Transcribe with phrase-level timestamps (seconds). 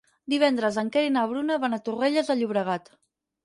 [0.33, 2.95] Divendres en Quer i na Bruna van a Torrelles de Llobregat.